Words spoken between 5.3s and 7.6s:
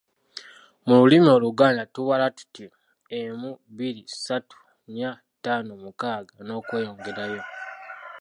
ttaano, mukaaga, n'okweyongerayo.